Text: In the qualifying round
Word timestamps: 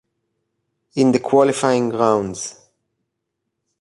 In 0.95 1.11
the 1.11 1.19
qualifying 1.19 1.91
round 1.91 2.55